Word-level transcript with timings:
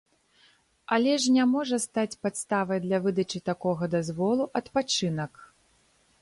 Але 0.95 1.11
ж 1.25 1.33
не 1.35 1.43
можа 1.55 1.77
стаць 1.83 2.19
падставай 2.27 2.79
для 2.87 2.97
выдачы 3.05 3.43
такога 3.51 3.91
дазволу 3.97 4.43
адпачынак. 4.63 5.33